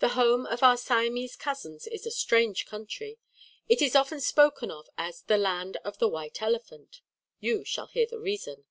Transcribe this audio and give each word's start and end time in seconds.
The 0.00 0.08
home 0.10 0.44
of 0.44 0.62
our 0.62 0.76
Siamese 0.76 1.34
cousins 1.34 1.86
is 1.86 2.04
a 2.04 2.10
strange 2.10 2.66
country. 2.66 3.18
It 3.70 3.80
is 3.80 3.96
often 3.96 4.20
spoken 4.20 4.70
of 4.70 4.90
as 4.98 5.22
the 5.22 5.38
"Land 5.38 5.78
of 5.78 5.96
the 5.96 6.08
White 6.10 6.42
Elephant." 6.42 7.00
You 7.40 7.64
shall 7.64 7.86
hear 7.86 8.06
the 8.06 8.20
reason. 8.20 8.66